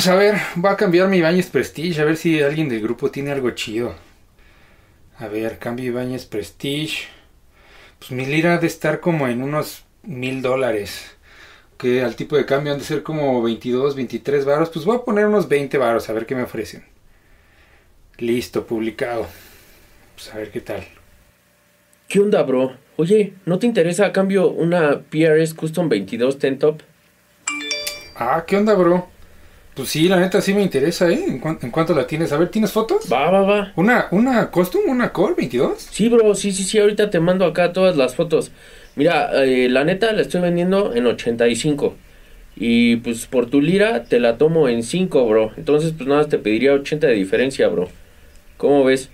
[0.00, 3.10] Pues a ver, voy a cambiar mi Bañes Prestige, a ver si alguien del grupo
[3.10, 3.94] tiene algo chido.
[5.18, 7.08] A ver, cambio Bañes Prestige.
[7.98, 11.14] Pues mi lira ha de estar como en unos mil dólares.
[11.76, 14.70] Que al tipo de cambio han de ser como 22, 23 varos.
[14.70, 16.82] Pues voy a poner unos 20 varos a ver qué me ofrecen.
[18.16, 19.26] Listo, publicado.
[20.14, 20.82] Pues a ver qué tal.
[22.08, 22.74] ¿Qué onda, bro?
[22.96, 26.80] Oye, ¿no te interesa a cambio una PRS Custom 22 Ten Top?
[28.16, 29.19] Ah, ¿qué onda, bro?
[29.80, 31.24] Pues sí, la neta sí me interesa, ¿eh?
[31.26, 32.32] ¿En, cuánto la tienes?
[32.32, 33.10] A ver, ¿tienes fotos?
[33.10, 33.72] Va, va, va.
[33.76, 35.88] ¿Una, una Custom, una Core 22?
[35.90, 38.50] Sí, bro, sí, sí, sí, ahorita te mando acá todas las fotos.
[38.94, 41.96] Mira, eh, la neta la estoy vendiendo en 85.
[42.56, 45.52] Y pues por tu lira te la tomo en 5, bro.
[45.56, 47.88] Entonces pues nada, te pediría 80 de diferencia, bro.
[48.58, 49.08] ¿Cómo ves?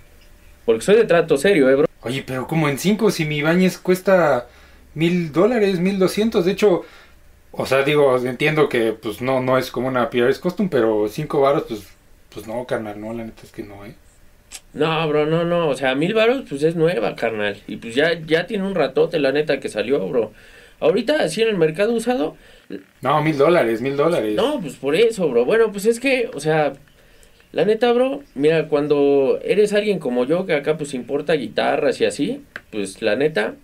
[0.65, 1.87] Porque soy de trato serio, eh, bro.
[2.01, 4.49] Oye, pero como en 5, si mi Bañes cuesta
[4.95, 6.45] mil dólares, mil doscientos.
[6.45, 6.83] De hecho,
[7.57, 11.41] o sea, digo, entiendo que pues no, no es como una PRS Custom, pero 5
[11.41, 11.89] varos, pues,
[12.33, 13.95] pues no, carnal, no, la neta es que no, ¿eh?
[14.73, 15.69] No, bro, no, no.
[15.69, 17.57] O sea, mil varos pues es nueva, carnal.
[17.67, 20.33] Y pues ya, ya tiene un ratote, la neta, que salió, bro.
[20.81, 22.37] Ahorita, así en el mercado usado,
[23.01, 24.35] No, mil dólares, mil dólares.
[24.35, 25.45] No, pues por eso, bro.
[25.45, 26.75] Bueno, pues es que, o sea,
[27.53, 32.05] la neta, bro, mira, cuando eres alguien como yo, que acá pues importa guitarras y
[32.05, 33.55] así, pues la neta,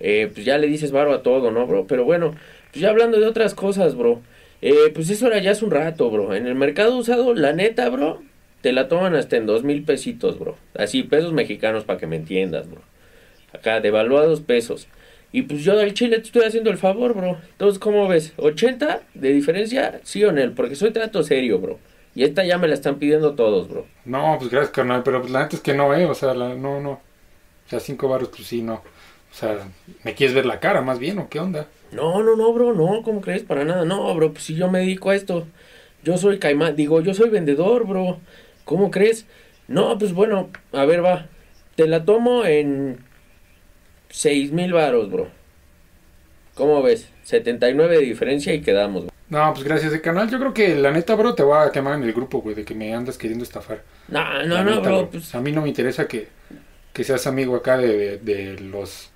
[0.00, 1.86] eh, pues ya le dices varo a todo, ¿no, bro?
[1.86, 2.34] Pero bueno,
[2.72, 4.20] pues ya hablando de otras cosas, bro,
[4.62, 6.34] eh, pues eso era ya hace un rato, bro.
[6.34, 8.22] En el mercado usado, la neta, bro,
[8.60, 10.56] te la toman hasta en dos mil pesitos, bro.
[10.74, 12.80] Así, pesos mexicanos para que me entiendas, bro.
[13.52, 14.88] Acá, devaluados pesos.
[15.32, 17.38] Y pues yo del Chile te estoy haciendo el favor, bro.
[17.52, 18.32] Entonces, ¿cómo ves?
[18.36, 20.00] ¿80 de diferencia?
[20.02, 21.78] Sí o no, porque soy trato serio, bro.
[22.14, 23.86] Y esta ya me la están pidiendo todos, bro.
[24.04, 26.06] No, pues gracias, carnal, pero la neta es que no, ¿eh?
[26.06, 26.92] O sea, la- no, no.
[26.92, 28.74] O sea, 5 varos, pues sí, no.
[28.74, 29.58] O sea,
[30.04, 31.66] ¿me quieres ver la cara más bien o qué onda?
[31.92, 33.42] No, no, no, bro, no, ¿cómo crees?
[33.42, 35.46] Para nada, no, bro, pues si yo me dedico a esto.
[36.04, 38.18] Yo soy caimán, digo, yo soy vendedor, bro.
[38.64, 39.26] ¿Cómo crees?
[39.66, 41.26] No, pues bueno, a ver, va.
[41.76, 42.98] Te la tomo en
[44.10, 45.28] seis mil varos, bro.
[46.54, 47.08] ¿Cómo ves?
[47.22, 49.12] 79 de diferencia y quedamos, bro.
[49.28, 50.30] No, pues gracias de canal.
[50.30, 52.64] Yo creo que la neta, bro, te voy a quemar en el grupo, güey, de
[52.64, 53.82] que me andas queriendo estafar.
[54.08, 56.28] No, La no, no, bro, pues A mí no me interesa que,
[56.92, 59.10] que seas amigo acá de, de, de los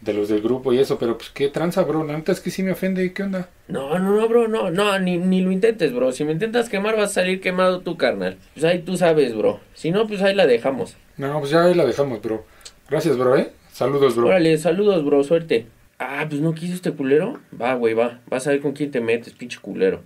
[0.00, 2.04] de los del grupo y eso, pero pues qué tranza, bro.
[2.04, 3.12] La neta es que sí me ofende.
[3.12, 3.48] ¿Qué onda?
[3.66, 6.12] No, no, no, bro, no, no, ni, ni lo intentes, bro.
[6.12, 8.36] Si me intentas quemar, vas a salir quemado tu carnal.
[8.54, 9.60] Pues ahí tú sabes, bro.
[9.74, 10.96] Si no, pues ahí la dejamos.
[11.16, 12.44] No, pues ya ahí la dejamos, bro.
[12.88, 13.50] Gracias, bro, ¿eh?
[13.72, 14.28] Saludos, bro.
[14.28, 15.66] Órale, saludos, bro, suerte.
[15.98, 17.40] Ah, pues no quiso este culero.
[17.60, 18.20] Va, güey, va.
[18.28, 20.02] Vas a ver con quién te metes, pinche culero.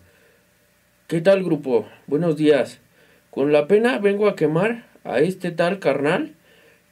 [1.07, 1.87] ¿Qué tal, grupo?
[2.07, 2.81] Buenos días.
[3.31, 6.35] Con la pena vengo a quemar a este tal carnal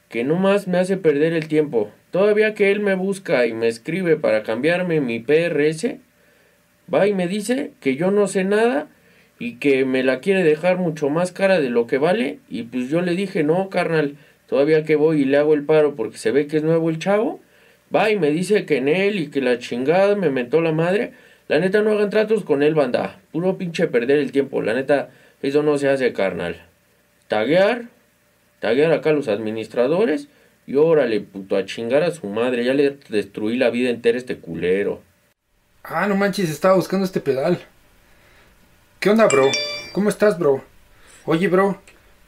[0.09, 1.89] que no más me hace perder el tiempo.
[2.11, 5.95] Todavía que él me busca y me escribe para cambiarme mi PRS,
[6.93, 8.89] va y me dice que yo no sé nada
[9.39, 12.39] y que me la quiere dejar mucho más cara de lo que vale.
[12.49, 14.17] Y pues yo le dije, no, carnal,
[14.47, 16.99] todavía que voy y le hago el paro porque se ve que es nuevo el
[16.99, 17.39] chavo.
[17.93, 21.13] Va y me dice que en él y que la chingada me mentó la madre.
[21.47, 23.19] La neta no hagan tratos con él, banda.
[23.31, 24.61] Puro pinche perder el tiempo.
[24.61, 25.09] La neta,
[25.41, 26.57] eso no se hace, carnal.
[27.27, 27.85] Taguear,
[28.59, 30.27] taguear acá a los administradores.
[30.67, 32.63] Y órale, puto, a chingar a su madre.
[32.63, 35.01] Ya le destruí la vida entera a este culero.
[35.83, 37.59] Ah, no manches, estaba buscando este pedal.
[38.99, 39.49] ¿Qué onda, bro?
[39.93, 40.63] ¿Cómo estás, bro?
[41.25, 41.81] Oye, bro,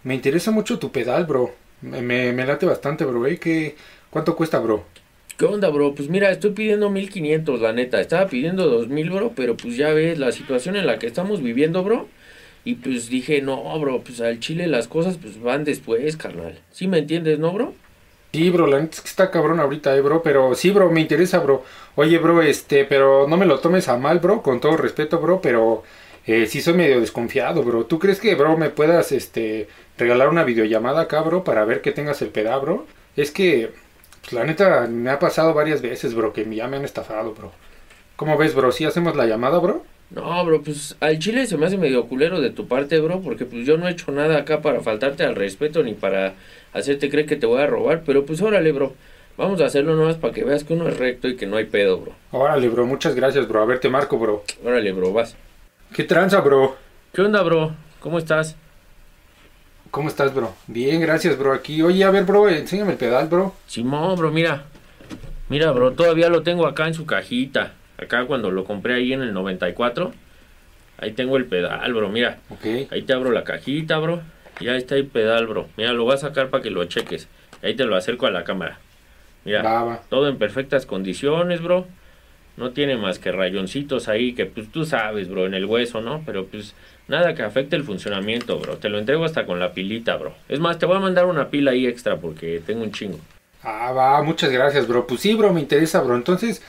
[0.03, 1.53] me interesa mucho tu pedal, bro.
[1.81, 3.37] Me, me, me late bastante, bro, ¿eh?
[3.37, 3.75] ¿Qué,
[4.09, 4.85] ¿Cuánto cuesta, bro?
[5.37, 5.95] ¿Qué onda, bro?
[5.95, 7.99] Pues mira, estoy pidiendo 1500, la neta.
[8.01, 11.83] Estaba pidiendo 2000, bro, pero pues ya ves la situación en la que estamos viviendo,
[11.83, 12.07] bro.
[12.65, 16.59] Y pues dije, no, bro, pues al chile las cosas pues van después, carnal.
[16.71, 17.73] ¿Sí me entiendes, no, bro?
[18.33, 21.01] Sí, bro, la neta es que está cabrón ahorita, eh, bro, pero sí, bro, me
[21.01, 21.63] interesa, bro.
[21.95, 25.39] Oye, bro, este, pero no me lo tomes a mal, bro, con todo respeto, bro,
[25.39, 25.83] pero
[26.25, 27.85] eh, sí soy medio desconfiado, bro.
[27.85, 29.67] ¿Tú crees que, bro, me puedas, este,
[29.99, 32.87] regalar una videollamada acá, bro, para ver que tengas el pedal, bro?
[33.15, 33.71] Es que,
[34.21, 37.51] pues, la neta, me ha pasado varias veces, bro, que ya me han estafado, bro.
[38.15, 38.71] ¿Cómo ves, bro?
[38.71, 39.85] ¿Sí hacemos la llamada, bro?
[40.09, 43.45] No, bro, pues al chile se me hace medio culero de tu parte, bro, porque
[43.45, 46.35] pues yo no he hecho nada acá para faltarte al respeto ni para
[46.71, 48.93] hacerte creer que te voy a robar, pero pues órale, bro.
[49.35, 51.65] Vamos a hacerlo nomás para que veas que uno es recto y que no hay
[51.65, 52.13] pedo, bro.
[52.31, 53.63] Órale, bro, muchas gracias, bro.
[53.63, 54.43] A ver, te marco, bro.
[54.63, 55.35] Órale, bro, vas.
[55.95, 56.75] ¿Qué tranza, bro?
[57.11, 57.73] ¿Qué onda, bro?
[57.99, 58.55] ¿Cómo estás?
[59.89, 60.53] ¿Cómo estás, bro?
[60.67, 61.53] Bien, gracias, bro.
[61.53, 63.55] Aquí, oye, a ver, bro, enséñame el pedal, bro.
[63.65, 64.65] Simón, bro, mira.
[65.49, 67.73] Mira, bro, todavía lo tengo acá en su cajita.
[68.03, 70.13] Acá cuando lo compré ahí en el 94.
[70.97, 72.39] Ahí tengo el pedal, bro, mira.
[72.91, 74.21] Ahí te abro la cajita, bro.
[74.59, 75.67] Y ahí está el pedal, bro.
[75.75, 77.27] Mira, lo voy a sacar para que lo cheques.
[77.61, 78.79] Ahí te lo acerco a la cámara.
[79.45, 81.85] Mira, todo en perfectas condiciones, bro.
[82.55, 86.21] No tiene más que rayoncitos ahí que pues tú sabes, bro, en el hueso, ¿no?
[86.23, 86.75] Pero pues
[87.07, 88.77] nada que afecte el funcionamiento, bro.
[88.77, 90.35] Te lo entrego hasta con la pilita, bro.
[90.47, 93.19] Es más, te voy a mandar una pila ahí extra porque tengo un chingo.
[93.63, 95.07] Ah, va, muchas gracias, bro.
[95.07, 96.15] Pues sí, bro, me interesa, bro.
[96.15, 96.61] Entonces,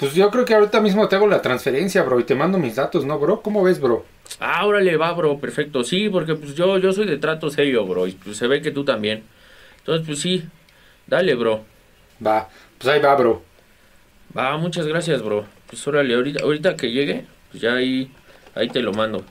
[0.00, 2.76] pues yo creo que ahorita mismo te hago la transferencia, bro, y te mando mis
[2.76, 3.42] datos, ¿no, bro?
[3.42, 4.06] ¿Cómo ves, bro?
[4.38, 5.84] Ah, órale, va, bro, perfecto.
[5.84, 8.70] Sí, porque pues yo, yo soy de trato serio, bro, y pues se ve que
[8.70, 9.24] tú también.
[9.78, 10.42] Entonces, pues sí,
[11.06, 11.64] dale, bro.
[12.26, 12.48] Va,
[12.78, 13.42] pues ahí va, bro.
[14.36, 15.44] Va, muchas gracias, bro.
[15.66, 18.10] Pues órale, ahorita, ahorita que llegue, pues ya ahí,
[18.54, 19.22] ahí te lo mando.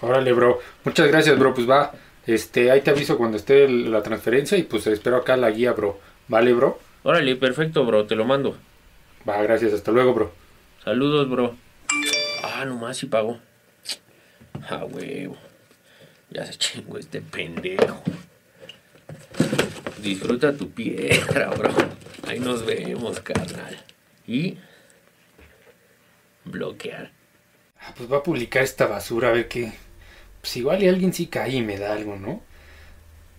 [0.00, 0.58] Órale, bro.
[0.84, 1.52] Muchas gracias, bro.
[1.52, 1.92] Pues va.
[2.26, 5.98] Este, ahí te aviso cuando esté la transferencia y pues espero acá la guía, bro.
[6.28, 6.78] ¿Vale, bro?
[7.02, 8.56] Órale, perfecto, bro, te lo mando.
[9.28, 9.72] Va, gracias.
[9.72, 10.32] Hasta luego, bro.
[10.84, 11.56] Saludos, bro.
[12.42, 13.38] Ah, nomás si pago.
[14.68, 15.36] Ah, huevo.
[16.30, 18.02] Ya se chingó este pendejo.
[20.02, 21.72] Disfruta tu piedra, bro.
[22.28, 23.82] Ahí nos vemos, carnal.
[24.26, 24.58] Y
[26.44, 27.10] bloquear.
[27.80, 29.72] Ah, pues va a publicar esta basura, a ver qué.
[30.40, 32.42] Pues igual y alguien sí cae y me da algo, ¿no?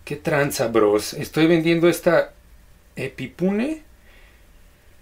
[0.03, 1.13] ¿Qué tranza, bros?
[1.13, 2.33] Estoy vendiendo esta
[2.95, 3.83] Epipune,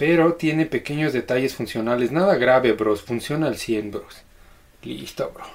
[0.05, 2.11] pero tiene pequeños detalles funcionales.
[2.11, 3.01] Nada grave, bros.
[3.01, 4.23] Funciona al 100, bros.
[4.83, 5.45] Listo, bro.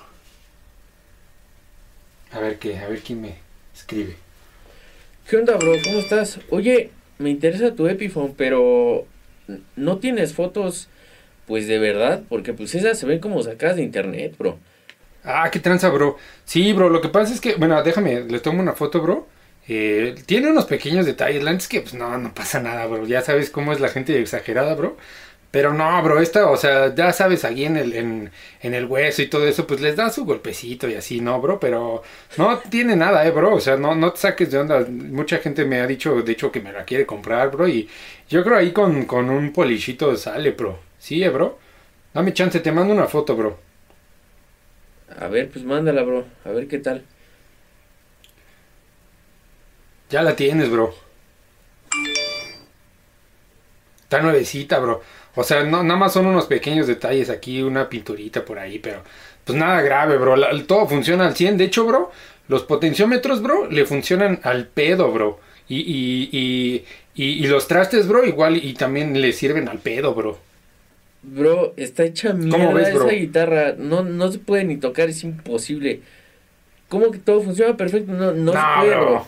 [2.32, 3.34] A ver qué, a ver quién me
[3.74, 4.16] escribe.
[5.28, 5.74] ¿Qué onda, bro?
[5.84, 6.40] ¿Cómo estás?
[6.48, 9.06] Oye, me interesa tu Epiphone, pero
[9.76, 10.88] no tienes fotos,
[11.46, 14.58] pues de verdad, porque pues esas se ven como sacadas de internet, bro.
[15.24, 16.16] Ah, qué tranza, bro.
[16.46, 19.28] Sí, bro, lo que pasa es que, bueno, déjame, le tomo una foto, bro.
[19.68, 21.42] Eh, tiene unos pequeños detalles.
[21.44, 23.06] La es que, pues no, no pasa nada, bro.
[23.06, 24.96] Ya sabes cómo es la gente exagerada, bro.
[25.50, 28.30] Pero no, bro, esta, o sea, ya sabes, aquí en el, en,
[28.60, 31.58] en el hueso y todo eso, pues les da su golpecito y así, ¿no, bro?
[31.58, 32.02] Pero
[32.36, 33.54] no tiene nada, eh, bro.
[33.54, 34.86] O sea, no, no te saques de onda.
[34.88, 37.66] Mucha gente me ha dicho, de hecho, que me la quiere comprar, bro.
[37.68, 37.88] Y
[38.28, 40.80] yo creo ahí con, con un polichito sale, bro.
[40.98, 41.58] Sí, eh, bro.
[42.14, 43.58] Dame chance, te mando una foto, bro.
[45.20, 46.24] A ver, pues mándala, bro.
[46.44, 47.04] A ver qué tal.
[50.10, 50.94] Ya la tienes, bro.
[54.02, 55.02] Está nuevecita, bro.
[55.34, 59.02] O sea, no, nada más son unos pequeños detalles aquí, una pinturita por ahí, pero
[59.44, 60.36] pues nada grave, bro.
[60.36, 61.58] La- todo funciona al 100.
[61.58, 62.10] De hecho, bro,
[62.48, 65.40] los potenciómetros, bro, le funcionan al pedo, bro.
[65.68, 66.84] Y, y, y,
[67.14, 70.38] y, y los trastes, bro, igual y también le sirven al pedo, bro.
[71.22, 73.74] Bro, está hecha mierda ves, esa guitarra.
[73.76, 76.00] No, no se puede ni tocar, es imposible.
[76.88, 78.12] ¿Cómo que todo funciona perfecto?
[78.12, 79.26] No, no, se puede, bro.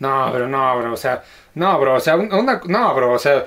[0.00, 1.22] No, bro, no, bro, o sea,
[1.54, 3.44] no, bro, o sea, un- una, no, bro, o sea,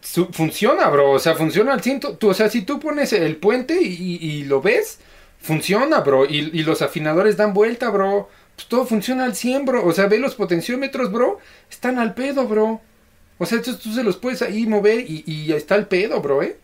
[0.00, 3.36] su- funciona, bro, o sea, funciona al ciento, tú, o sea, si tú pones el
[3.36, 5.00] puente y, lo ves,
[5.40, 9.92] funciona, bro, y, los afinadores dan vuelta, bro, pues todo funciona al 100, bro, o
[9.92, 11.38] sea, ve los potenciómetros, bro,
[11.70, 12.80] están al pedo, bro,
[13.38, 16.42] o sea, tú, tú se los puedes ahí mover y, y está al pedo, bro,
[16.42, 16.58] eh,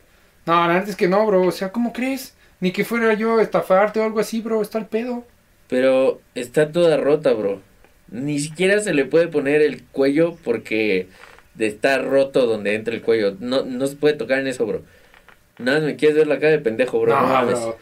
[0.47, 2.35] no, la neta es que no, bro, o sea, ¿cómo crees?
[2.61, 5.25] Ni que fuera yo a estafarte o algo así, bro, está al pedo.
[5.69, 7.63] Pero está toda rota, bro.
[8.11, 11.09] Ni siquiera se le puede poner el cuello porque
[11.59, 13.37] está roto donde entra el cuello.
[13.41, 14.83] No, no se puede tocar en eso, bro.
[15.59, 17.13] Nada, más me quieres ver la cara de pendejo, bro.
[17.15, 17.61] No, mames.
[17.61, 17.79] bro.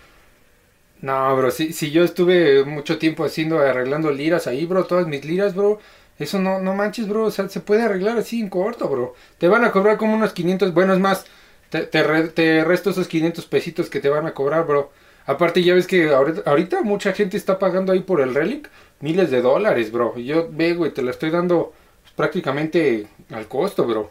[1.00, 5.24] No, bro, si, si yo estuve mucho tiempo haciendo, arreglando liras ahí, bro, todas mis
[5.24, 5.78] liras, bro,
[6.18, 9.14] eso no, no manches, bro, o sea, se puede arreglar así en corto, bro.
[9.38, 11.26] Te van a cobrar como unos 500, bueno, es más,
[11.70, 14.90] te, te, re- te resto esos 500 pesitos que te van a cobrar, bro.
[15.26, 18.68] Aparte, ya ves que ahorita, ahorita mucha gente está pagando ahí por el Relic
[19.00, 20.16] miles de dólares, bro.
[20.18, 24.10] Yo ve, güey, te la estoy dando pues, prácticamente al costo, bro.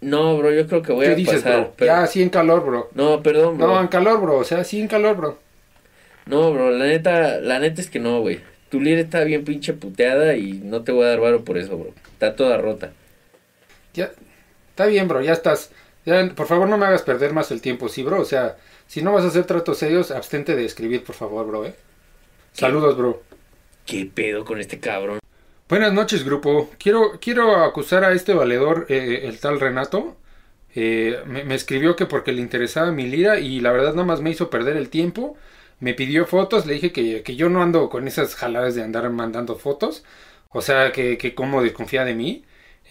[0.00, 1.60] No, bro, yo creo que voy ¿Qué a dices, pasar.
[1.60, 1.72] bro?
[1.76, 2.90] pero- Ya, así en calor, bro.
[2.94, 3.66] No, perdón, bro.
[3.68, 5.38] No, en calor, bro, o sea, así en calor, bro.
[6.26, 8.40] No, bro, la neta, la neta es que no, güey.
[8.70, 11.78] Tu lira está bien pinche puteada y no te voy a dar varo por eso,
[11.78, 11.92] bro.
[12.12, 12.92] Está toda rota.
[13.94, 14.10] Ya,
[14.70, 15.70] está bien, bro, ya estás.
[16.04, 18.20] Ya, por favor, no me hagas perder más el tiempo, sí, bro.
[18.20, 18.56] O sea,
[18.88, 21.74] si no vas a hacer tratos serios, abstente de escribir, por favor, bro, eh.
[22.52, 23.22] Saludos, bro.
[23.86, 25.18] ¿Qué pedo con este cabrón?
[25.68, 26.70] Buenas noches, grupo.
[26.78, 30.16] Quiero, quiero acusar a este valedor, eh, el tal Renato.
[30.74, 34.20] Eh, me, me escribió que porque le interesaba mi lira y la verdad nada más
[34.20, 35.36] me hizo perder el tiempo.
[35.80, 39.08] Me pidió fotos, le dije que, que yo no ando con esas jaladas de andar
[39.10, 40.04] mandando fotos.
[40.50, 42.44] O sea, que, que como desconfía de mí.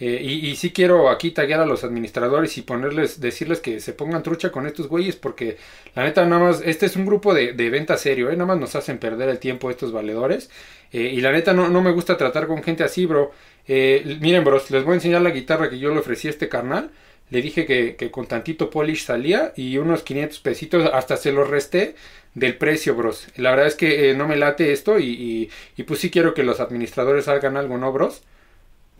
[0.06, 3.94] Eh, y, y sí quiero aquí taguear a los administradores y ponerles, decirles que se
[3.94, 5.56] pongan trucha con estos güeyes porque
[5.94, 8.34] la neta nada más, este es un grupo de, de venta serio, ¿eh?
[8.34, 10.50] nada más nos hacen perder el tiempo estos valedores.
[10.92, 13.32] Eh, y la neta no, no me gusta tratar con gente así, bro.
[13.66, 16.48] Eh, miren, bros, les voy a enseñar la guitarra que yo le ofrecí a este
[16.50, 16.90] carnal.
[17.30, 21.94] Le dije que, con tantito polish salía y unos 500 pesitos, hasta se los resté
[22.34, 23.26] del precio, bros.
[23.36, 26.42] La verdad es que no me late esto y, y, y pues sí quiero que
[26.44, 28.22] los administradores hagan algo, ¿no, bros?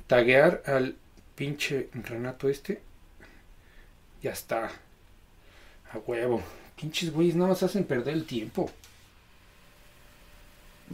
[0.07, 0.97] Taguear al
[1.35, 2.81] pinche Renato este.
[4.23, 4.71] Ya está.
[5.93, 6.43] A huevo.
[6.77, 8.71] Pinches güeyes nada más hacen perder el tiempo.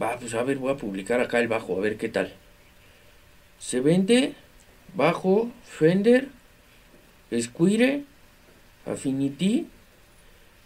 [0.01, 2.33] Va, pues a ver, voy a publicar acá el bajo, a ver qué tal.
[3.59, 4.35] Se vende
[4.95, 6.29] bajo Fender
[7.39, 8.03] Squire
[8.85, 9.67] Affinity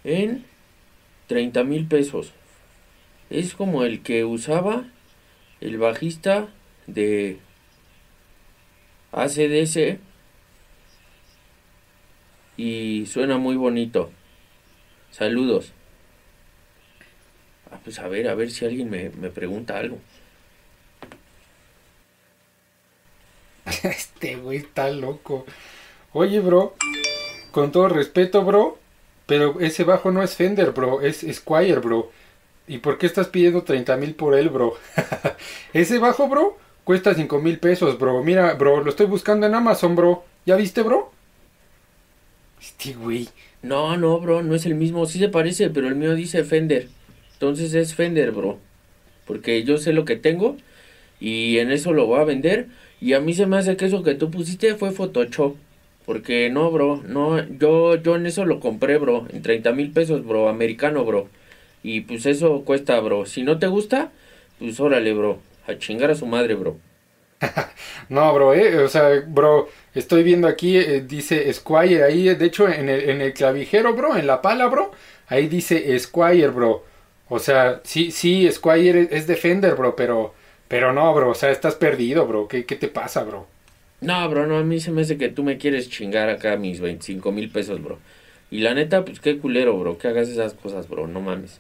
[0.04, 0.46] en
[1.28, 2.34] 30 mil pesos.
[3.30, 4.86] Es como el que usaba
[5.62, 6.48] el bajista
[6.88, 7.40] de
[9.16, 10.00] ACDC
[12.58, 14.12] y suena muy bonito.
[15.12, 15.72] Saludos.
[17.72, 20.00] Ah, pues a ver, a ver si alguien me, me pregunta algo.
[23.84, 25.46] Este güey está loco.
[26.14, 26.76] Oye, bro,
[27.52, 28.78] con todo respeto, bro,
[29.26, 32.12] pero ese bajo no es Fender, bro, es Squire, bro.
[32.68, 34.76] ¿Y por qué estás pidiendo 30 mil por él, bro?
[35.74, 38.24] ese bajo, bro, cuesta 5 mil pesos, bro.
[38.24, 40.24] Mira, bro, lo estoy buscando en Amazon, bro.
[40.46, 41.12] ¿Ya viste, bro?
[42.62, 43.28] Este güey.
[43.62, 45.06] No, no, bro, no es el mismo.
[45.08, 46.88] Sí se parece, pero el mío dice Fender.
[47.34, 48.60] Entonces es Fender, bro.
[49.26, 50.56] Porque yo sé lo que tengo
[51.20, 52.68] y en eso lo voy a vender.
[53.02, 55.56] Y a mí se me hace que eso que tú pusiste fue Photoshop.
[56.06, 60.24] Porque no, bro, no, yo, yo en eso lo compré, bro, en 30 mil pesos,
[60.24, 61.30] bro, americano, bro.
[61.82, 63.26] Y pues eso cuesta, bro.
[63.26, 64.12] Si no te gusta,
[64.60, 66.78] pues órale, bro, a chingar a su madre, bro.
[68.10, 72.68] no, bro, eh, o sea, bro, estoy viendo aquí, eh, dice Squire ahí, de hecho,
[72.70, 74.92] en el, en el clavijero, bro, en la pala, bro,
[75.28, 76.84] ahí dice Squire, bro.
[77.28, 80.34] O sea, sí, sí, Squire es Defender, bro, pero,
[80.68, 82.48] pero no, bro, o sea, estás perdido, bro.
[82.48, 83.48] ¿Qué, qué te pasa, bro?
[84.02, 86.80] No, bro, no, a mí se me hace que tú me quieres chingar acá mis
[86.80, 88.00] 25 mil pesos, bro.
[88.52, 91.60] Y la neta, pues qué culero, bro, que hagas esas cosas, bro, no mames.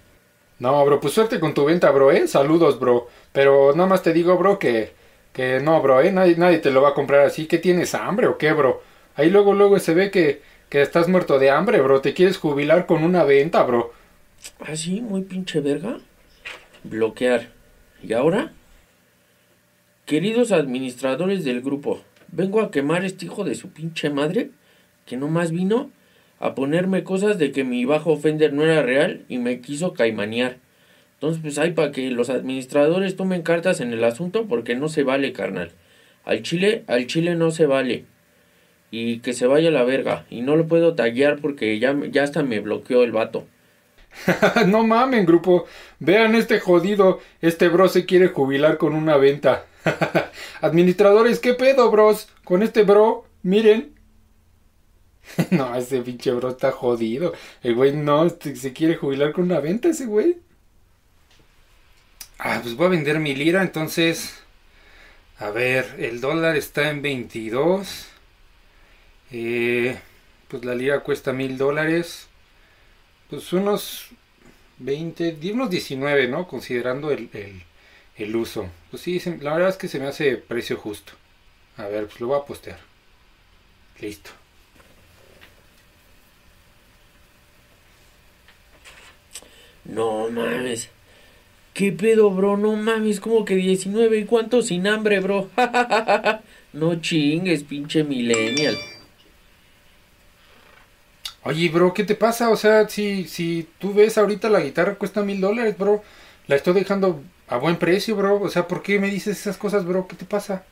[0.59, 2.27] No, bro, pues suerte con tu venta, bro, eh.
[2.27, 3.07] Saludos, bro.
[3.31, 4.93] Pero nada más te digo, bro, que,
[5.33, 6.11] que no, bro, eh.
[6.11, 7.45] Nadie, te lo va a comprar así.
[7.45, 8.81] ¿Que tienes hambre o qué, bro?
[9.15, 12.01] Ahí luego, luego se ve que, que estás muerto de hambre, bro.
[12.01, 13.93] Te quieres jubilar con una venta, bro.
[14.59, 15.01] ¿Ah, sí?
[15.01, 15.97] Muy pinche verga.
[16.83, 17.49] Bloquear.
[18.01, 18.53] ¿Y ahora?
[20.05, 24.51] Queridos administradores del grupo, vengo a quemar este hijo de su pinche madre
[25.07, 25.89] que nomás vino
[26.39, 30.57] a ponerme cosas de que mi bajo Fender no era real y me quiso caimanear.
[31.13, 35.03] Entonces, pues hay para que los administradores tomen cartas en el asunto porque no se
[35.03, 35.71] vale, carnal.
[36.25, 38.05] Al chile, al chile no se vale.
[38.91, 40.25] Y que se vaya a la verga.
[40.29, 43.45] Y no lo puedo taguear porque ya, ya hasta me bloqueó el vato.
[44.67, 45.65] no mamen, grupo.
[45.99, 47.19] Vean este jodido.
[47.41, 49.65] Este bro se quiere jubilar con una venta.
[50.61, 52.27] Administradores, ¿qué pedo, bros?
[52.43, 53.94] Con este bro, miren.
[55.51, 57.33] no, ese pinche bro está jodido.
[57.63, 60.37] El güey no, este, se quiere jubilar con una venta ese güey.
[62.39, 64.41] Ah, pues voy a vender mi lira, entonces...
[65.37, 68.07] A ver, el dólar está en 22.
[69.31, 69.99] Eh,
[70.47, 72.27] pues la lira cuesta mil dólares.
[73.29, 74.07] Pues unos
[74.79, 76.47] 20, unos 19, ¿no?
[76.47, 77.63] Considerando el, el,
[78.17, 78.69] el uso.
[78.91, 81.13] Pues sí, la verdad es que se me hace precio justo.
[81.77, 82.79] A ver, pues lo voy a postear.
[83.99, 84.31] Listo.
[89.85, 90.89] No mames.
[91.73, 92.57] ¿Qué pedo, bro?
[92.57, 94.19] No mames, como que 19.
[94.19, 95.49] ¿Y cuánto sin hambre, bro?
[96.73, 98.77] no chingues, pinche millennial.
[101.43, 102.49] Oye, bro, ¿qué te pasa?
[102.49, 106.01] O sea, si, si tú ves ahorita la guitarra cuesta mil dólares, bro.
[106.47, 108.41] La estoy dejando a buen precio, bro.
[108.41, 110.07] O sea, ¿por qué me dices esas cosas, bro?
[110.07, 110.63] ¿Qué te pasa?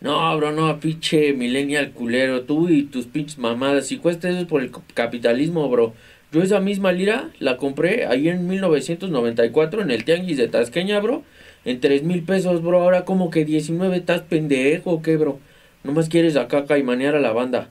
[0.00, 2.42] No, bro, no, pinche millennial culero.
[2.42, 3.86] Tú y tus pinches mamadas.
[3.86, 5.94] Si cuesta eso es por el capitalismo, bro.
[6.30, 11.22] Yo esa misma lira la compré ahí en 1994 en el Tianguis de Tasqueña, bro.
[11.64, 12.82] En 3 mil pesos, bro.
[12.82, 15.38] Ahora como que 19 estás pendejo, ¿qué, bro?
[15.84, 17.70] Nomás quieres acá caimanear a la banda.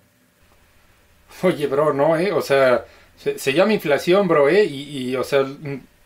[1.44, 2.32] Oye, bro, no, eh.
[2.32, 2.86] O sea,
[3.16, 4.66] se, llama inflación, bro, eh.
[4.66, 5.46] Y, y, o sea,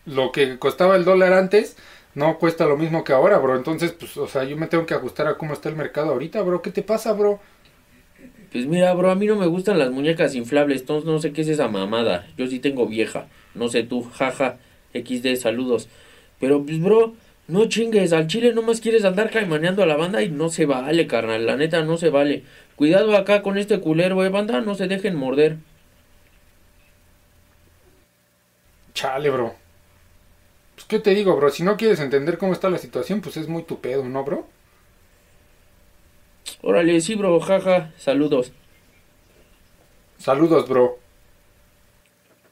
[0.06, 1.78] lo que costaba el dólar antes
[2.16, 3.56] no cuesta lo mismo que ahora, bro.
[3.56, 6.42] Entonces, pues, o sea, yo me tengo que ajustar a cómo está el mercado ahorita,
[6.42, 6.62] bro.
[6.62, 7.40] ¿Qué te pasa, bro?
[8.52, 11.42] Pues mira, bro, a mí no me gustan las muñecas inflables, entonces no sé qué
[11.42, 12.28] es esa mamada.
[12.38, 14.58] Yo sí tengo vieja, no sé tú, jaja,
[14.94, 15.88] XD, saludos.
[16.40, 17.16] Pero pues, bro,
[17.48, 21.08] no chingues, al chile nomás quieres andar caimaneando a la banda y no se vale,
[21.08, 22.44] carnal, la neta no se vale.
[22.76, 25.58] Cuidado acá con este culero, eh, banda, no se dejen morder.
[28.94, 29.56] Chale, bro.
[30.76, 31.50] Pues, ¿qué te digo, bro?
[31.50, 34.48] Si no quieres entender cómo está la situación, pues es muy tu pedo, ¿no, bro?
[36.62, 38.52] Órale, sí, bro, jaja, saludos.
[40.18, 41.00] Saludos, bro.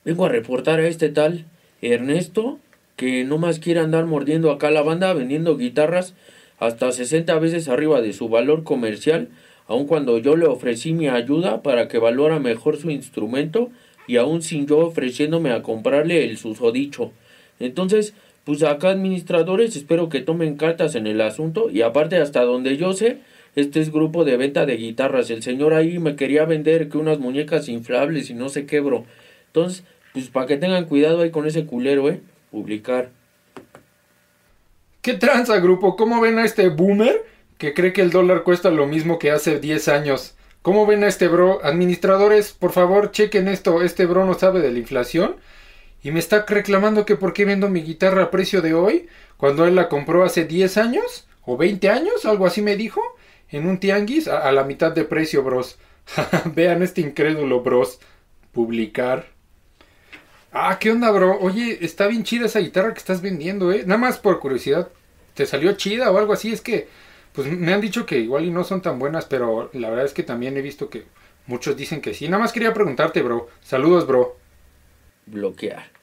[0.03, 1.45] Vengo a reportar a este tal
[1.81, 2.57] Ernesto
[2.95, 6.15] que no más quiere andar mordiendo acá la banda vendiendo guitarras
[6.57, 9.29] hasta 60 veces arriba de su valor comercial
[9.67, 13.69] aun cuando yo le ofrecí mi ayuda para que valora mejor su instrumento
[14.07, 17.11] y aún sin yo ofreciéndome a comprarle el susodicho.
[17.59, 22.77] Entonces, pues acá administradores espero que tomen cartas en el asunto y aparte hasta donde
[22.77, 23.19] yo sé,
[23.55, 25.29] este es grupo de venta de guitarras.
[25.29, 29.05] El señor ahí me quería vender que unas muñecas inflables y no sé qué, bro.
[29.47, 32.21] Entonces, pues para que tengan cuidado ahí con ese culero, eh.
[32.51, 33.09] Publicar.
[35.01, 35.95] ¿Qué tranza, grupo?
[35.95, 37.25] ¿Cómo ven a este boomer
[37.57, 40.35] que cree que el dólar cuesta lo mismo que hace 10 años?
[40.61, 41.63] ¿Cómo ven a este bro?
[41.63, 43.81] Administradores, por favor, chequen esto.
[43.81, 45.37] Este bro no sabe de la inflación.
[46.03, 49.65] Y me está reclamando que por qué vendo mi guitarra a precio de hoy, cuando
[49.65, 53.01] él la compró hace 10 años o 20 años, algo así me dijo,
[53.51, 55.77] en un tianguis a, la mitad de precio, bros.
[56.55, 57.99] Vean este incrédulo, bros.
[58.51, 59.27] Publicar.
[60.51, 61.39] Ah, ¿qué onda, bro?
[61.39, 63.83] Oye, está bien chida esa guitarra que estás vendiendo, ¿eh?
[63.85, 64.89] Nada más por curiosidad,
[65.35, 66.51] ¿te salió chida o algo así?
[66.51, 66.87] Es que,
[67.33, 70.13] pues me han dicho que igual y no son tan buenas, pero la verdad es
[70.13, 71.05] que también he visto que
[71.45, 72.27] muchos dicen que sí.
[72.27, 73.47] Nada más quería preguntarte, bro.
[73.61, 74.37] Saludos, bro.
[75.27, 75.99] Bloquear.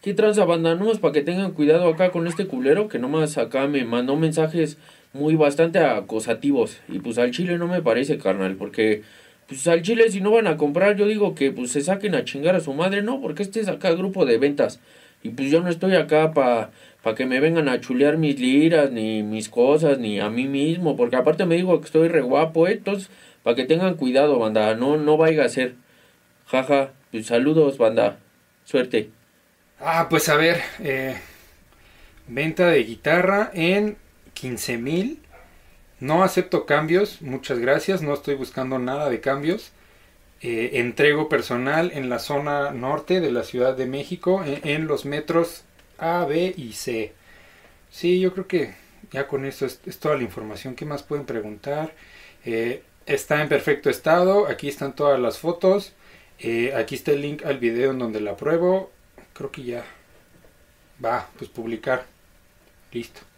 [0.00, 0.78] ¿Qué tranza banda?
[1.00, 4.78] Para que tengan cuidado acá con este culero que nomás acá me mandó mensajes
[5.12, 6.78] muy bastante acosativos.
[6.88, 9.02] Y pues al chile no me parece, carnal, porque
[9.48, 12.24] pues al chile si no van a comprar, yo digo que pues se saquen a
[12.24, 14.80] chingar a su madre, no, porque este es acá grupo de ventas.
[15.22, 16.70] Y pues yo no estoy acá para
[17.02, 20.96] pa que me vengan a chulear mis liras, ni mis cosas, ni a mí mismo,
[20.96, 22.72] porque aparte me digo que estoy re guapo, ¿eh?
[22.72, 23.10] entonces
[23.42, 25.74] para que tengan cuidado, banda, no, no vaya a ser.
[26.46, 28.18] Jaja, pues saludos, banda,
[28.64, 29.10] suerte.
[29.80, 31.16] Ah, pues a ver, eh,
[32.28, 33.96] venta de guitarra en
[34.40, 35.20] 15 mil
[36.00, 39.72] no acepto cambios, muchas gracias, no estoy buscando nada de cambios.
[40.40, 45.04] Eh, entrego personal en la zona norte de la Ciudad de México, en, en, los
[45.04, 45.64] metros
[45.98, 47.12] A, B y C.
[47.90, 48.74] Sí, yo creo que
[49.12, 50.74] ya con esto es, es toda la información.
[50.74, 51.92] ¿Qué más pueden preguntar?
[52.46, 55.92] Eh, está en perfecto estado, aquí están todas las fotos.
[56.38, 58.90] Eh, aquí está el link al video en donde la pruebo.
[59.34, 59.84] Creo que ya
[61.04, 62.06] va, pues publicar.
[62.92, 63.29] Listo.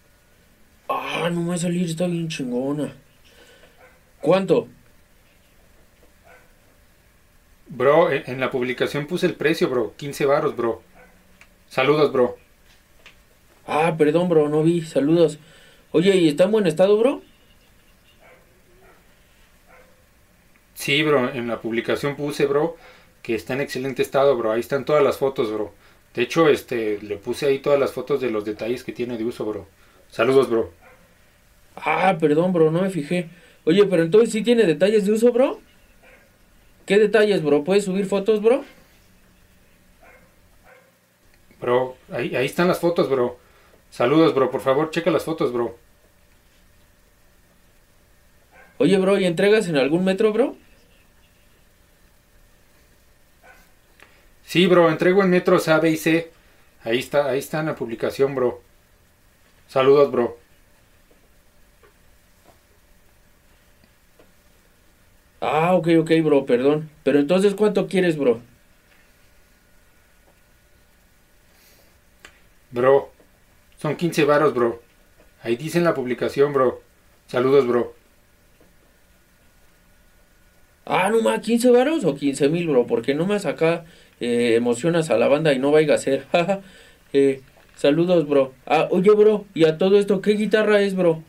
[1.22, 2.92] Ah, no me va a salir, está bien chingona.
[4.20, 4.66] ¿Cuánto?
[7.68, 9.94] Bro, en la publicación puse el precio, bro.
[9.96, 10.82] 15 varos, bro.
[11.68, 12.36] Saludos, bro.
[13.68, 14.82] Ah, perdón, bro, no vi.
[14.82, 15.38] Saludos.
[15.92, 17.22] Oye, ¿y está en buen estado, bro?
[20.74, 22.76] Sí, bro, en la publicación puse, bro,
[23.22, 24.50] que está en excelente estado, bro.
[24.50, 25.72] Ahí están todas las fotos, bro.
[26.14, 29.24] De hecho, este, le puse ahí todas las fotos de los detalles que tiene de
[29.24, 29.68] uso, bro.
[30.10, 30.81] Saludos, bro.
[31.76, 33.28] Ah, perdón, bro, no me fijé.
[33.64, 35.60] Oye, pero entonces sí tiene detalles de uso, bro.
[36.86, 37.64] ¿Qué detalles, bro?
[37.64, 38.64] ¿Puedes subir fotos, bro?
[41.60, 43.38] Bro, ahí, ahí están las fotos, bro.
[43.90, 44.50] Saludos, bro.
[44.50, 45.76] Por favor, checa las fotos, bro.
[48.78, 50.56] Oye, bro, ¿y entregas en algún metro, bro?
[54.44, 56.30] Sí, bro, entrego en metros A, B y C.
[56.84, 58.60] Ahí está, ahí está en la publicación, bro.
[59.68, 60.41] Saludos, bro.
[65.42, 66.88] Ah, ok, ok, bro, perdón.
[67.02, 68.40] Pero entonces, ¿cuánto quieres, bro?
[72.70, 73.10] Bro,
[73.78, 74.80] son 15 varos, bro.
[75.42, 76.80] Ahí dice en la publicación, bro.
[77.26, 77.94] Saludos, bro.
[80.84, 82.86] Ah, no más, 15 varos o 15 mil, bro.
[82.86, 83.84] Porque no más acá
[84.20, 86.26] eh, emocionas a la banda y no vaya a ser.
[87.12, 87.42] eh,
[87.76, 88.54] saludos, bro.
[88.66, 91.22] Ah, oye, bro, y a todo esto, ¿qué guitarra es, bro?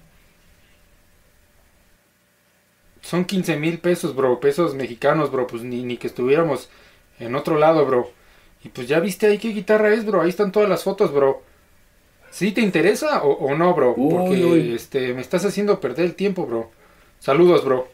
[3.04, 4.42] Son 15 mil pesos, bro.
[4.42, 5.48] Pesos mexicanos, bro.
[5.48, 6.70] Pues ni, ni que estuviéramos
[7.20, 8.12] en otro lado, bro.
[8.64, 10.22] Y pues ya viste ahí qué guitarra es, bro.
[10.22, 11.44] Ahí están todas las fotos, bro.
[12.32, 13.96] ¿Sí te interesa o, o no, bro?
[13.96, 14.74] Uy, Porque uy.
[14.74, 16.72] este me estás haciendo perder el tiempo, bro.
[17.20, 17.90] Saludos, bro.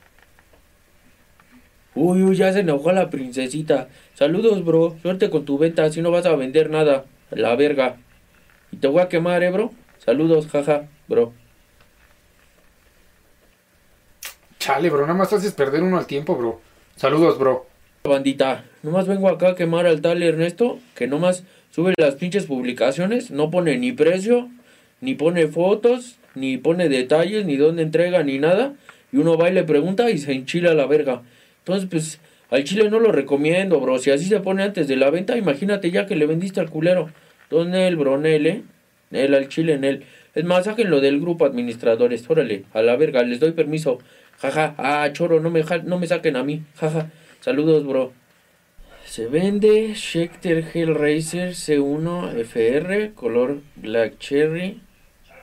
[1.94, 3.90] Uy, uy, ya se enojó la princesita.
[4.14, 4.98] Saludos, bro.
[5.02, 7.10] Suerte con tu venta, si no vas a vender nada.
[7.30, 7.98] La verga.
[8.72, 9.74] Y te voy a quemar, eh, bro.
[10.00, 11.38] Saludos, jaja, bro.
[14.60, 15.02] Chale, bro.
[15.02, 16.60] Nada más haces perder uno al tiempo, bro.
[16.98, 17.66] Saludos, bro.
[18.04, 23.32] Bandita, nomás vengo acá a quemar al tal Ernesto, que nomás sube las pinches publicaciones,
[23.32, 24.50] no pone ni precio,
[25.00, 28.74] ni pone fotos, ni pone detalles, ni dónde entrega, ni nada.
[29.12, 31.22] Y uno va y le pregunta y se enchila la verga.
[31.60, 32.20] Entonces, pues,
[32.50, 33.98] al chile no lo recomiendo, bro.
[33.98, 37.10] Si así se pone antes de la venta, imagínate ya que le vendiste al culero.
[37.44, 38.64] Entonces, Nel, bro, Nel, eh.
[39.10, 40.04] Nel al chile, Nel.
[40.36, 42.30] Es más, sáquenlo del grupo administradores.
[42.30, 44.00] Órale, a la verga, les doy permiso.
[44.42, 46.64] Jaja, ah, choro, no me, no me saquen a mí.
[46.78, 48.14] Jaja, saludos, bro.
[49.06, 54.82] Se vende Schecter Hellraiser C1 FR, color Black Cherry.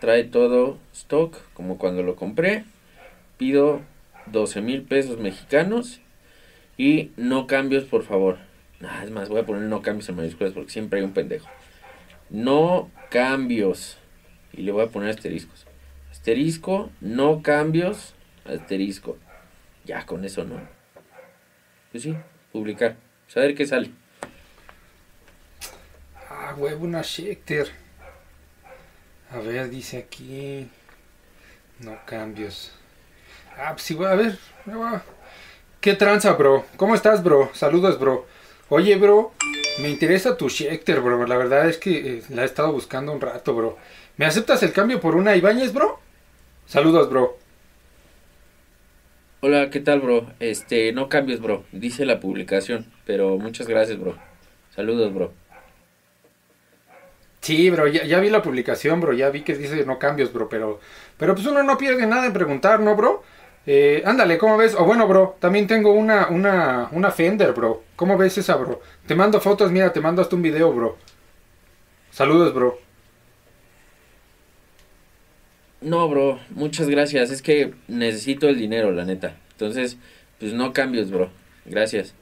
[0.00, 2.64] Trae todo stock, como cuando lo compré.
[3.36, 3.82] Pido
[4.26, 6.00] 12 mil pesos mexicanos.
[6.78, 8.38] Y no cambios, por favor.
[9.04, 11.48] Es más, voy a poner no cambios en mayúsculas porque siempre hay un pendejo.
[12.30, 13.98] No cambios.
[14.54, 15.66] Y le voy a poner asteriscos.
[16.10, 18.14] Asterisco, no cambios,
[18.48, 19.18] asterisco.
[19.84, 20.60] Ya con eso no.
[21.90, 22.16] Pues sí,
[22.52, 22.96] publicar.
[23.24, 23.90] Pues a ver qué sale.
[26.28, 27.70] Ah, huevo, una Schecter.
[29.30, 30.68] A ver, dice aquí.
[31.80, 32.72] No cambios.
[33.58, 34.38] Ah, pues sí, voy a ver.
[35.80, 36.64] ¿Qué tranza, bro?
[36.76, 37.50] ¿Cómo estás, bro?
[37.54, 38.26] Saludos, bro.
[38.68, 39.32] Oye, bro,
[39.80, 41.26] me interesa tu Schecter, bro.
[41.26, 43.78] La verdad es que eh, la he estado buscando un rato, bro.
[44.16, 46.00] ¿Me aceptas el cambio por una Ibáñez, bro?
[46.66, 47.38] Saludos, bro.
[49.40, 50.26] Hola, ¿qué tal, bro?
[50.40, 51.64] Este, no cambies, bro.
[51.70, 54.16] Dice la publicación, pero muchas gracias, bro.
[54.74, 55.32] Saludos, bro.
[57.40, 59.12] Sí, bro, ya, vi la publicación, bro.
[59.12, 60.48] Ya vi que dice no cambios, bro.
[60.48, 60.80] Pero,
[61.18, 63.22] pero pues uno no pierde nada en preguntar, ¿no, bro?
[63.66, 64.74] Eh, ándale, ¿cómo ves?
[64.74, 67.82] O bueno, bro, también tengo una, una, una Fender, bro.
[67.94, 68.80] ¿Cómo ves esa, bro?
[69.06, 70.96] Te mando fotos, mira, te mando hasta un video, bro.
[72.10, 72.85] Saludos, bro.
[75.80, 77.30] No, bro, muchas gracias.
[77.30, 79.36] Es que necesito el dinero, la neta.
[79.52, 79.96] Entonces,
[80.38, 81.30] pues no cambios, bro.
[81.64, 82.14] Gracias.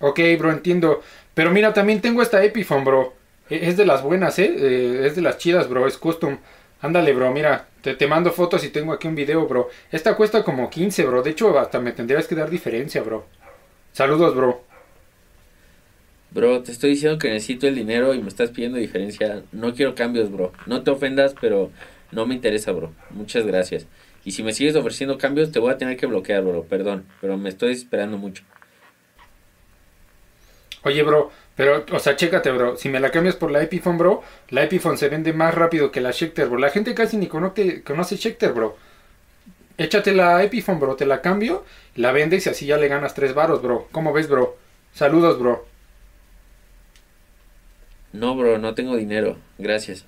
[0.00, 1.02] Ok, bro, entiendo.
[1.34, 3.14] Pero mira, también tengo esta Epiphone, bro.
[3.48, 4.54] E, es de las buenas, ¿eh?
[4.58, 5.06] ¿eh?
[5.06, 5.86] Es de las chidas, bro.
[5.86, 6.38] Es custom.
[6.82, 7.68] Ándale, bro, mira.
[7.82, 9.68] Te, te mando fotos y tengo aquí un video, bro.
[9.92, 11.22] Esta cuesta como 15, bro.
[11.22, 13.26] De hecho, hasta me tendrías que dar diferencia, bro.
[13.92, 14.62] Saludos, bro.
[16.30, 19.42] Bro, te estoy diciendo que necesito el dinero y me estás pidiendo diferencia.
[19.52, 20.52] No quiero cambios, bro.
[20.66, 21.70] No te ofendas, pero
[22.12, 22.92] no me interesa, bro.
[23.10, 23.86] Muchas gracias.
[24.24, 26.64] Y si me sigues ofreciendo cambios, te voy a tener que bloquear, bro.
[26.64, 28.42] Perdón, pero me estoy esperando mucho.
[30.82, 32.76] Oye, bro, pero, o sea, chécate, bro.
[32.76, 36.00] Si me la cambias por la Epiphone, bro, la Epiphone se vende más rápido que
[36.00, 36.58] la Schecter, bro.
[36.58, 38.76] La gente casi ni conoce, conoce Schecter, bro.
[39.78, 40.96] Échate la Epiphone, bro.
[40.96, 43.88] Te la cambio, la vendes y así ya le ganas tres varos, bro.
[43.92, 44.56] ¿Cómo ves, bro?
[44.92, 45.66] Saludos, bro.
[48.16, 49.36] No, bro, no tengo dinero.
[49.58, 50.06] Gracias.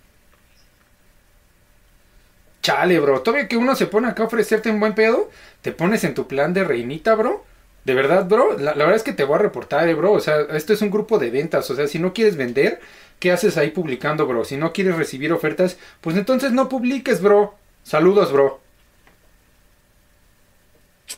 [2.62, 3.20] Chale, bro.
[3.20, 5.30] Todavía que uno se pone acá a ofrecerte un buen pedo,
[5.62, 7.44] te pones en tu plan de reinita, bro.
[7.84, 8.58] De verdad, bro.
[8.58, 10.12] La, verdad es que te voy a reportar, eh, bro.
[10.12, 11.70] O sea, esto es un grupo de ventas.
[11.70, 12.80] O sea, si no quieres vender,
[13.18, 14.44] ¿qué haces ahí publicando, bro?
[14.44, 17.54] Si no quieres recibir ofertas, pues entonces no publiques, bro.
[17.82, 18.60] Saludos, bro.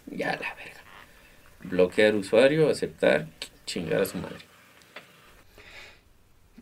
[0.07, 0.81] Ya la verga.
[1.62, 3.26] Bloquear usuario, aceptar,
[3.64, 4.50] chingar a su madre.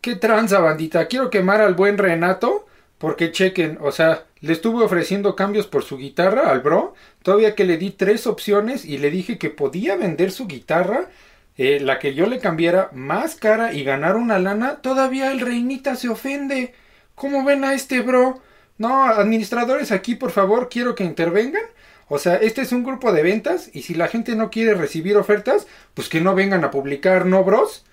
[0.01, 1.07] ¿Qué tranza, bandita?
[1.07, 2.65] Quiero quemar al buen Renato.
[2.97, 6.93] Porque chequen, o sea, le estuve ofreciendo cambios por su guitarra al bro.
[7.23, 11.09] Todavía que le di tres opciones y le dije que podía vender su guitarra.
[11.57, 14.81] Eh, la que yo le cambiara más cara y ganar una lana.
[14.81, 16.73] Todavía el reinita se ofende.
[17.15, 18.41] ¿Cómo ven a este bro?
[18.77, 21.63] No, administradores aquí, por favor, quiero que intervengan.
[22.07, 25.17] O sea, este es un grupo de ventas y si la gente no quiere recibir
[25.17, 27.85] ofertas, pues que no vengan a publicar, ¿no, bros?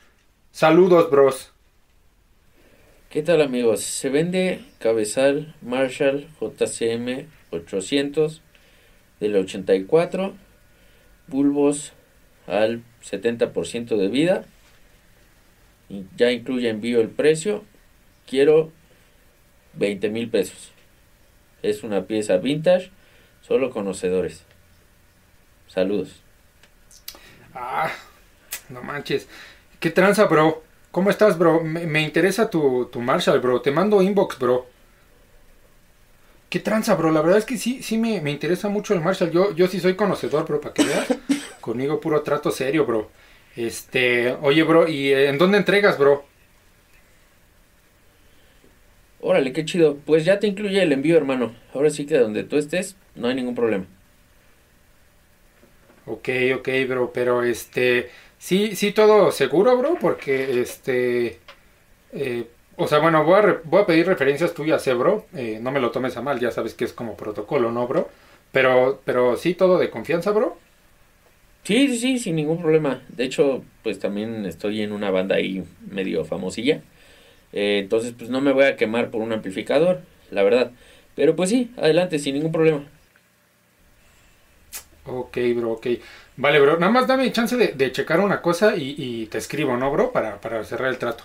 [0.53, 1.56] Saludos, bros.
[3.16, 3.81] ¿Qué tal amigos?
[3.81, 8.42] Se vende cabezal Marshall JCM 800
[9.20, 10.35] del 84,
[11.26, 11.94] bulbos
[12.46, 14.44] al 70% de vida,
[16.18, 17.64] ya incluye envío el precio,
[18.26, 18.70] quiero
[19.72, 20.72] 20 mil pesos.
[21.62, 22.90] Es una pieza vintage,
[23.40, 24.44] solo conocedores.
[25.68, 26.20] Saludos.
[27.55, 27.90] Ah,
[28.68, 29.26] no manches.
[29.81, 30.65] ¿Qué tranza, bro?
[30.97, 31.63] ¿Cómo estás, bro?
[31.63, 33.61] Me, interesa tu, tu, Marshall, bro.
[33.61, 34.65] Te mando inbox, bro.
[36.49, 37.11] ¿Qué tranza, bro?
[37.11, 39.31] La verdad es que sí, sí me, interesa mucho el Marshall.
[39.31, 41.07] Yo, yo sí soy conocedor, bro, para que veas.
[41.61, 43.11] Conmigo puro trato serio, bro.
[43.57, 46.25] Este, oye, bro, ¿y eh, en dónde entregas, bro?
[49.21, 49.99] Órale, qué chido.
[50.07, 51.55] Pues ya te incluye el envío, hermano.
[51.75, 53.85] Ahora sí que donde tú estés, no hay ningún problema.
[56.07, 58.09] Ok, ok, bro, pero este...
[58.38, 61.38] Sí, sí, todo seguro, bro, porque este...
[62.12, 65.27] Eh, o sea, bueno, voy a, voy a pedir referencias tuyas, eh, bro.
[65.35, 68.09] Eh, no me lo tomes a mal, ya sabes que es como protocolo, ¿no, bro?
[68.53, 70.59] Pero, pero sí, todo de confianza, bro.
[71.64, 73.03] Sí, sí, sí, sin ningún problema.
[73.09, 76.83] De hecho, pues también estoy en una banda ahí medio famosilla.
[77.53, 80.72] Eh, entonces, pues no me voy a quemar por un amplificador, la verdad.
[81.16, 82.85] Pero pues sí, adelante, sin ningún problema.
[85.05, 85.87] Ok, bro, ok.
[86.38, 90.12] Vale, bro, nada más dame chance de, checar una cosa y, te escribo, ¿no, bro?
[90.12, 91.25] Para, para cerrar el trato.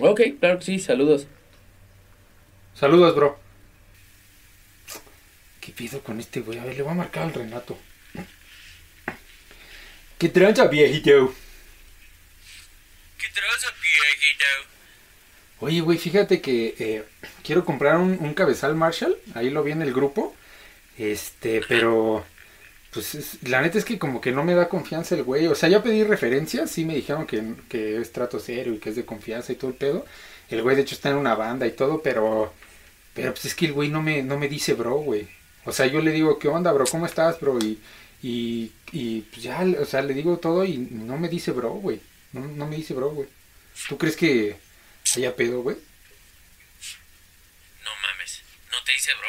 [0.00, 1.26] Ok, claro que sí, saludos.
[2.74, 3.38] Saludos, bro.
[5.60, 6.58] ¿Qué pido con este güey?
[6.58, 7.78] A ver, le voy a marcar al Renato.
[10.18, 11.34] ¿Qué tranza, viejito?
[13.18, 14.44] ¿Qué tranza, viejito?
[15.60, 17.04] Oye, güey, fíjate que, eh,
[17.42, 20.34] quiero comprar un, un cabezal Marshall, ahí lo vi en el grupo,
[20.98, 22.24] este, pero
[22.92, 25.54] pues es- la neta es que como que no me da confianza el güey, o
[25.54, 28.96] sea, ya pedí referencias, sí me dijeron que, que es trato serio y que es
[28.96, 30.04] de confianza y todo el pedo,
[30.50, 32.52] el güey de hecho está en una banda y todo, pero,
[33.14, 35.28] pero pues es que el güey no me, no me dice bro, güey,
[35.64, 36.84] o sea, yo le digo, ¿qué onda, bro?
[36.90, 37.58] ¿Cómo estás, bro?
[37.60, 37.80] Y,
[38.22, 42.00] y, y pues ya, o sea, le digo todo y no me dice bro, güey,
[42.32, 43.28] no, no me dice bro, güey.
[43.88, 44.56] ¿Tú crees que
[45.16, 45.76] haya pedo, güey?
[47.84, 48.42] No mames.
[48.70, 49.28] ¿No te dice bro?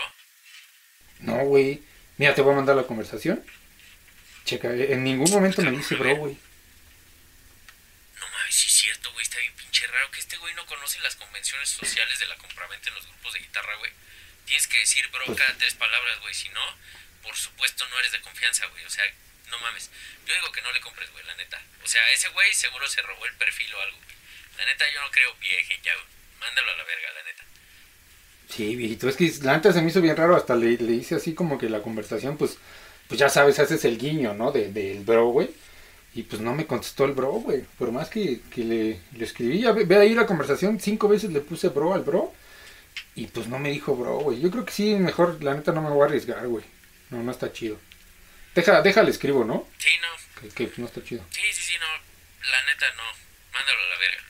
[1.33, 1.81] No, güey.
[2.17, 3.43] Mira, te voy a mandar la conversación.
[4.45, 6.37] Checa, en ningún momento me dice bro, güey.
[8.19, 9.23] No mames, sí es cierto, güey.
[9.23, 12.89] Está bien pinche raro que este güey no conoce las convenciones sociales de la compraventa
[12.89, 13.91] en los grupos de guitarra, güey.
[14.45, 16.33] Tienes que decir bro Pues- cada tres palabras, güey.
[16.33, 16.61] Si no,
[17.23, 18.83] por supuesto no eres de confianza, güey.
[18.85, 19.03] O sea,
[19.49, 19.89] no mames.
[20.27, 21.61] Yo digo que no le compres, güey, la neta.
[21.83, 24.15] O sea, ese güey seguro se robó el perfil o algo, güey.
[24.57, 26.05] La neta, yo no creo vieje, ya, güey.
[26.39, 27.43] Mándalo a la verga, la neta.
[28.55, 31.15] Sí, viejito, es que la neta se me hizo bien raro, hasta le, le hice
[31.15, 32.57] así como que la conversación, pues,
[33.07, 34.51] pues ya sabes, haces el guiño, ¿no?
[34.51, 35.49] De- Del bro, güey.
[36.13, 37.63] Y pues no me contestó el bro, güey.
[37.79, 41.31] Por más que, que le, le escribí, ya ve, ve ahí la conversación, cinco veces
[41.31, 42.31] le puse bro al bro.
[43.15, 44.39] Y pues no me dijo bro, güey.
[44.39, 46.63] Yo creo que sí, mejor, la neta no me voy a arriesgar, güey.
[47.09, 47.77] No, no está chido.
[48.55, 49.67] Deja, déjale escribo, ¿no?
[49.79, 50.41] Sí, no.
[50.55, 51.23] Que, que no está chido.
[51.31, 51.87] Sí, sí, sí, no.
[52.51, 53.03] La neta, no.
[53.53, 54.23] Mándalo a la verga.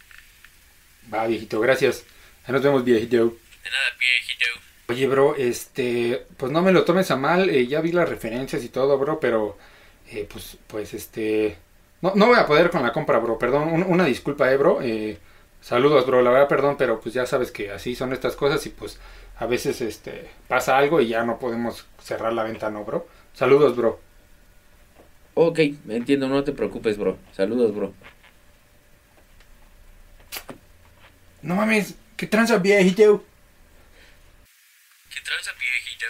[1.14, 2.04] Va, viejito, gracias.
[2.46, 3.38] Ahí nos vemos, viejito.
[3.64, 4.46] De nada, viejito.
[4.90, 8.64] Oye, bro, este, pues no me lo tomes a mal, eh, ya vi las referencias
[8.64, 9.58] y todo, bro, pero,
[10.12, 11.58] eh, pues, pues, este,
[12.02, 14.82] no, no voy a poder con la compra, bro, perdón, un- una disculpa, eh, bro,
[14.82, 15.18] eh,
[15.62, 18.70] saludos, bro, la verdad, perdón, pero pues ya sabes que así son estas cosas y
[18.70, 19.00] pues
[19.38, 23.08] a veces, este, pasa algo y ya no podemos cerrar la venta, ¿no, bro?
[23.34, 24.00] Saludos, bro.
[25.36, 27.18] Ok, entiendo, no te preocupes, bro.
[27.32, 27.94] Saludos, bro.
[31.42, 33.24] No mames, ¿qué tranza, viejito?
[35.14, 36.06] ¿Qué tranza, viejito?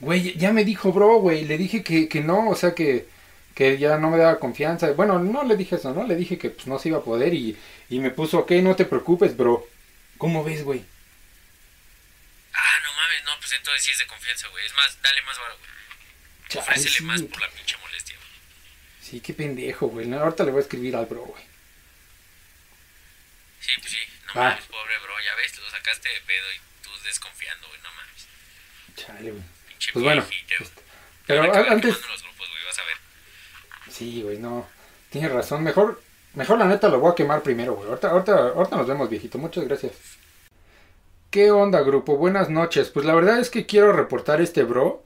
[0.00, 3.08] Güey, ya me dijo, bro, güey, le dije que, que no, o sea, que,
[3.54, 4.92] que ya no me daba confianza.
[4.92, 6.06] Bueno, no le dije eso, ¿no?
[6.06, 8.76] Le dije que pues no se iba a poder y, y me puso, ok, no
[8.76, 9.66] te preocupes, bro.
[10.18, 10.84] ¿Cómo ves, güey?
[12.52, 14.64] Ah, no mames, no, pues entonces sí es de confianza, güey.
[14.66, 15.70] Es más, dale más varo, güey.
[16.48, 18.28] Chale, Ofrécele sí, más por la pinche molestia, güey.
[19.00, 20.06] sí, qué pendejo, güey.
[20.06, 21.42] No, ahorita le voy a escribir al bro, güey.
[23.60, 23.98] Sí, pues sí.
[24.26, 24.50] No Va.
[24.50, 26.60] mames, pobre bro, ya ves, lo sacaste de pedo y
[27.04, 28.28] desconfiando, güey, no mames.
[28.96, 29.42] Chale, güey.
[29.68, 30.82] Pinche Pues bueno, este,
[31.26, 31.90] pero antes...
[31.90, 33.92] los grupos, güey, vas a ver.
[33.92, 34.66] Sí, güey, no.
[35.10, 35.62] Tienes razón.
[35.62, 36.00] Mejor,
[36.34, 37.88] mejor la neta lo voy a quemar primero, güey.
[37.88, 39.38] Ahorita, ahorita, ahorita nos vemos, viejito.
[39.38, 39.92] Muchas gracias.
[41.30, 42.16] ¿Qué onda, grupo?
[42.16, 42.88] Buenas noches.
[42.88, 45.04] Pues la verdad es que quiero reportar este bro.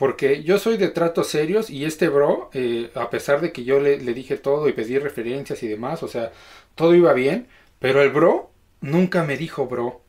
[0.00, 3.80] Porque yo soy de tratos serios y este bro, eh, a pesar de que yo
[3.80, 6.32] le, le dije todo y pedí referencias y demás, o sea,
[6.74, 7.48] todo iba bien,
[7.80, 8.50] pero el bro
[8.80, 10.00] nunca me dijo bro.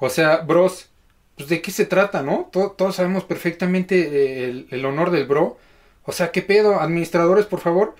[0.00, 0.88] O sea, bros,
[1.36, 2.48] pues de qué se trata, ¿no?
[2.52, 5.58] To- todos sabemos perfectamente eh, el, honor del bro.
[6.04, 6.80] O sea, ¿qué pedo?
[6.80, 7.94] Administradores, por favor,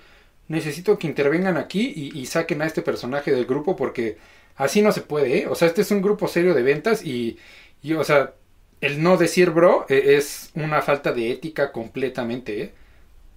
[0.47, 4.17] necesito que intervengan aquí y, y saquen a este personaje del grupo porque
[4.57, 5.47] así no se puede, ¿eh?
[5.47, 7.37] O sea, este es un grupo serio de ventas y,
[7.81, 8.33] y o sea,
[8.81, 12.73] el no decir bro eh, es una falta de ética completamente, ¿eh?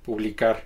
[0.05, 0.65] Publicar.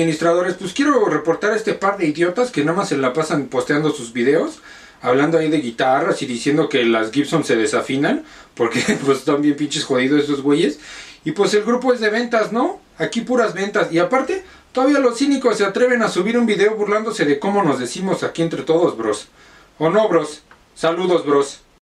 [0.00, 0.54] Administradores?
[0.54, 3.90] Pues quiero reportar a este par de idiotas que nada más se la pasan posteando
[3.90, 4.60] sus videos,
[5.02, 9.56] hablando ahí de guitarras y diciendo que las Gibson se desafinan, porque pues están bien
[9.56, 10.78] pinches jodidos esos güeyes.
[11.24, 12.80] Y pues el grupo es de ventas, ¿no?
[12.96, 13.92] Aquí puras ventas.
[13.92, 17.78] Y aparte, todavía los cínicos se atreven a subir un video burlándose de cómo nos
[17.78, 19.28] decimos aquí entre todos, bros.
[19.78, 20.42] ¿O no, bros?
[20.74, 21.60] Saludos, bros.